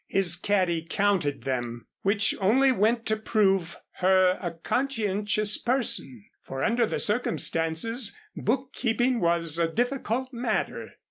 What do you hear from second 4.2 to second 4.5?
a